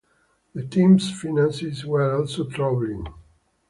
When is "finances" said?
1.11-1.85